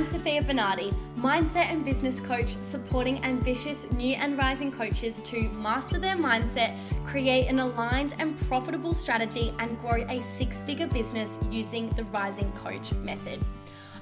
[0.00, 5.98] I'm Sophia Bernardi, mindset and business coach, supporting ambitious new and rising coaches to master
[5.98, 11.90] their mindset, create an aligned and profitable strategy, and grow a six figure business using
[11.90, 13.40] the Rising Coach method.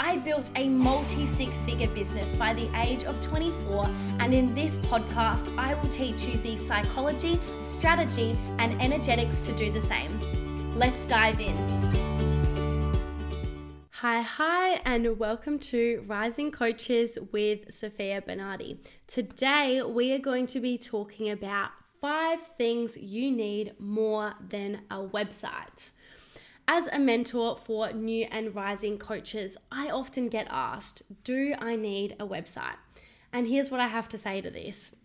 [0.00, 3.84] I built a multi six figure business by the age of 24,
[4.20, 9.70] and in this podcast, I will teach you the psychology, strategy, and energetics to do
[9.70, 10.08] the same.
[10.74, 12.11] Let's dive in.
[14.02, 18.80] Hi, hi, and welcome to Rising Coaches with Sophia Bernardi.
[19.06, 21.70] Today, we are going to be talking about
[22.00, 25.90] five things you need more than a website.
[26.66, 32.16] As a mentor for new and rising coaches, I often get asked, Do I need
[32.18, 32.78] a website?
[33.32, 34.96] And here's what I have to say to this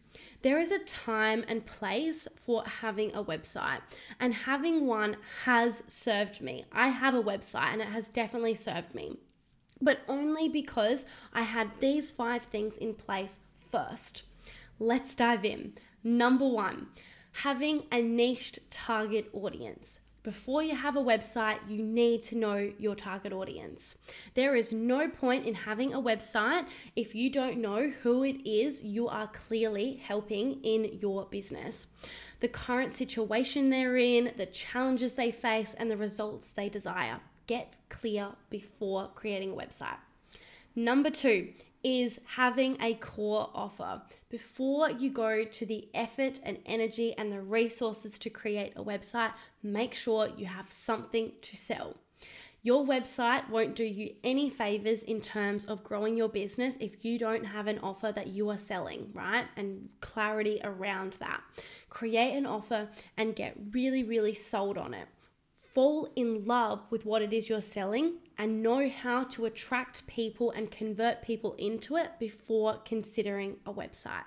[0.42, 3.82] there is a time and place for having a website,
[4.20, 6.66] and having one has served me.
[6.72, 9.18] I have a website, and it has definitely served me,
[9.82, 14.24] but only because I had these five things in place first.
[14.80, 15.74] Let's dive in.
[16.04, 16.88] Number one,
[17.44, 20.00] having a niched target audience.
[20.28, 23.96] Before you have a website, you need to know your target audience.
[24.34, 26.66] There is no point in having a website
[26.98, 31.88] if you don't know who it is you are clearly helping in your business.
[32.42, 37.22] The current situation they're in, the challenges they face, and the results they desire.
[37.46, 39.96] Get clear before creating a website.
[40.78, 44.00] Number two, is having a core offer.
[44.30, 49.32] Before you go to the effort and energy and the resources to create a website,
[49.64, 51.98] make sure you have something to sell.
[52.62, 57.18] Your website won't do you any favors in terms of growing your business if you
[57.18, 59.46] don't have an offer that you are selling, right?
[59.56, 61.42] And clarity around that.
[61.90, 65.08] Create an offer and get really, really sold on it
[65.78, 70.52] fall in love with what it is you're selling and know how to attract people
[70.52, 74.26] and convert people into it before considering a website.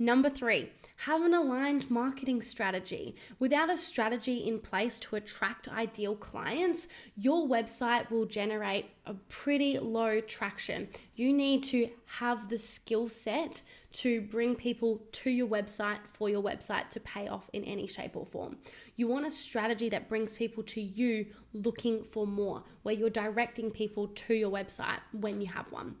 [0.00, 3.16] Number three, have an aligned marketing strategy.
[3.40, 6.86] Without a strategy in place to attract ideal clients,
[7.16, 10.88] your website will generate a pretty low traction.
[11.16, 16.42] You need to have the skill set to bring people to your website for your
[16.42, 18.56] website to pay off in any shape or form.
[18.94, 23.72] You want a strategy that brings people to you looking for more, where you're directing
[23.72, 25.96] people to your website when you have one.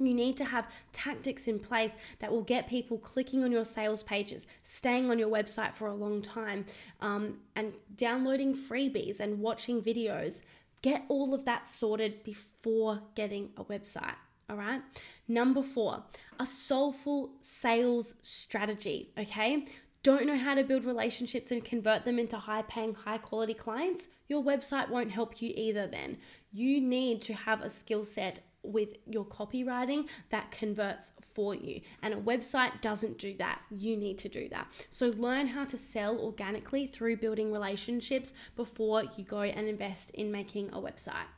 [0.00, 4.02] You need to have tactics in place that will get people clicking on your sales
[4.02, 6.66] pages, staying on your website for a long time,
[7.00, 10.42] um, and downloading freebies and watching videos.
[10.82, 14.14] Get all of that sorted before getting a website.
[14.50, 14.80] All right.
[15.26, 16.04] Number four,
[16.40, 19.10] a soulful sales strategy.
[19.18, 19.66] Okay.
[20.04, 24.08] Don't know how to build relationships and convert them into high paying, high quality clients?
[24.28, 26.18] Your website won't help you either, then.
[26.52, 31.80] You need to have a skill set with your copywriting that converts for you.
[32.02, 33.60] And a website doesn't do that.
[33.70, 34.66] You need to do that.
[34.90, 40.30] So learn how to sell organically through building relationships before you go and invest in
[40.30, 41.28] making a website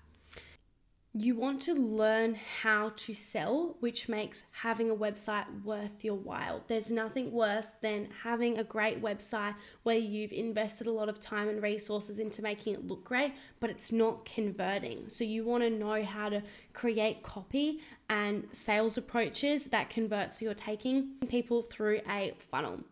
[1.12, 6.62] you want to learn how to sell, which makes having a website worth your while.
[6.68, 11.48] There's nothing worse than having a great website where you've invested a lot of time
[11.48, 15.08] and resources into making it look great, but it's not converting.
[15.08, 16.44] So, you want to know how to
[16.74, 20.30] create copy and sales approaches that convert.
[20.30, 22.84] So, you're taking people through a funnel.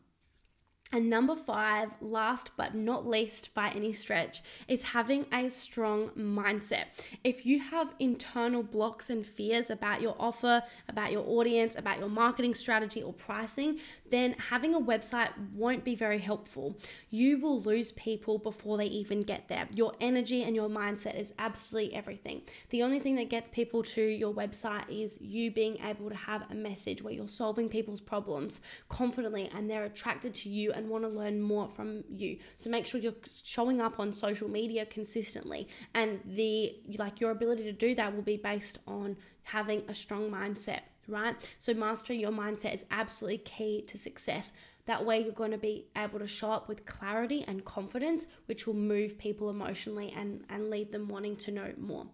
[0.91, 6.85] And number five, last but not least by any stretch, is having a strong mindset.
[7.23, 12.09] If you have internal blocks and fears about your offer, about your audience, about your
[12.09, 16.75] marketing strategy or pricing, then having a website won't be very helpful.
[17.11, 19.69] You will lose people before they even get there.
[19.75, 22.43] Your energy and your mindset is absolutely everything.
[22.71, 26.45] The only thing that gets people to your website is you being able to have
[26.51, 31.05] a message where you're solving people's problems confidently and they're attracted to you and want
[31.05, 32.39] to learn more from you.
[32.57, 37.65] So make sure you're showing up on social media consistently and the like your ability
[37.65, 41.37] to do that will be based on having a strong mindset, right?
[41.59, 44.53] So mastering your mindset is absolutely key to success.
[44.89, 48.67] That way, you're going to be able to show up with clarity and confidence, which
[48.67, 52.07] will move people emotionally and, and lead them wanting to know more.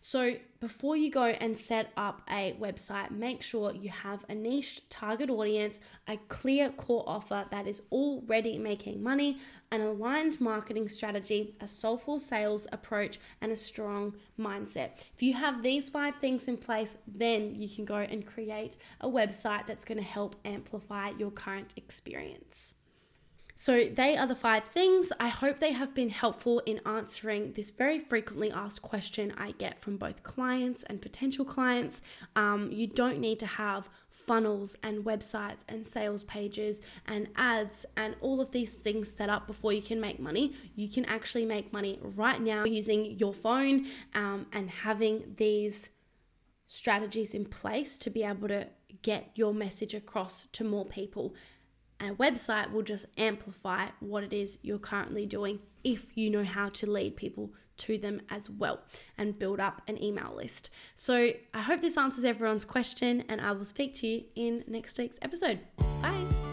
[0.00, 4.80] So, before you go and set up a website, make sure you have a niche
[4.88, 9.38] target audience, a clear core offer that is already making money,
[9.70, 14.90] an aligned marketing strategy, a soulful sales approach, and a strong mindset.
[15.14, 19.08] If you have these five things in place, then you can go and create a
[19.08, 22.15] website that's going to help amplify your current experience.
[23.58, 25.10] So, they are the five things.
[25.18, 29.80] I hope they have been helpful in answering this very frequently asked question I get
[29.80, 32.02] from both clients and potential clients.
[32.36, 33.88] Um, you don't need to have
[34.26, 39.46] funnels and websites and sales pages and ads and all of these things set up
[39.46, 40.52] before you can make money.
[40.74, 45.90] You can actually make money right now using your phone um, and having these
[46.66, 48.66] strategies in place to be able to
[49.02, 51.34] get your message across to more people.
[52.00, 56.44] And a website will just amplify what it is you're currently doing if you know
[56.44, 58.80] how to lead people to them as well
[59.18, 60.70] and build up an email list.
[60.94, 64.98] So I hope this answers everyone's question, and I will speak to you in next
[64.98, 65.60] week's episode.
[66.02, 66.45] Bye.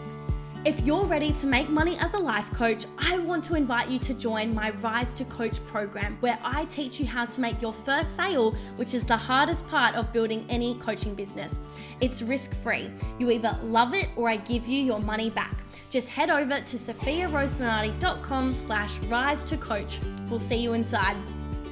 [0.64, 3.98] If you're ready to make money as a life coach, I want to invite you
[3.98, 7.74] to join my Rise to Coach program, where I teach you how to make your
[7.74, 11.60] first sale, which is the hardest part of building any coaching business.
[12.00, 12.88] It's risk free.
[13.18, 15.54] You either love it or I give you your money back.
[15.90, 20.00] Just head over to sophiarosebernardi.com slash rise to coach.
[20.30, 21.18] We'll see you inside.